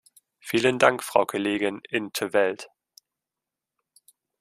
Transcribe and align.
Vielen 0.39 0.79
Dank, 0.79 1.03
Frau 1.03 1.27
Kollegin 1.27 1.79
in 1.87 2.11
't 2.11 2.33
Veld. 2.33 2.69